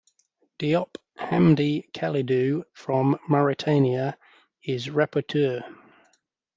[0.57, 4.17] Diop Hamdi Kalidou from Mauritania
[4.63, 5.61] is Rapporteur.